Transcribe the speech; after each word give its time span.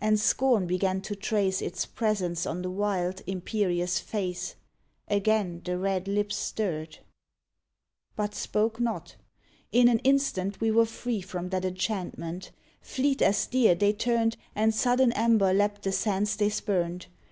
And 0.00 0.18
scorn 0.18 0.66
began 0.66 1.00
to 1.02 1.14
trace 1.14 1.62
Its 1.62 1.86
presence 1.86 2.46
on 2.46 2.62
the 2.62 2.68
wild, 2.70 3.22
imperious 3.28 4.00
face; 4.00 4.56
Again 5.06 5.62
the 5.64 5.78
red 5.78 6.08
lips 6.08 6.34
stirred, 6.34 6.94
55 6.94 6.94
"THE 6.94 6.96
SWIMMERS 6.96 8.12
But 8.16 8.34
spoke 8.34 8.80
not. 8.80 9.16
In 9.70 9.86
an 9.86 10.00
instant 10.00 10.60
we 10.60 10.72
were 10.72 10.84
free 10.84 11.20
From 11.20 11.50
that 11.50 11.64
enchantment: 11.64 12.50
fleet 12.80 13.22
as 13.22 13.46
deer 13.46 13.76
they 13.76 13.92
turned 13.92 14.36
And 14.52 14.74
sudden 14.74 15.12
amber 15.12 15.52
leapt 15.54 15.82
the 15.82 15.92
sands 15.92 16.34
they 16.34 16.48
spumed. 16.48 17.06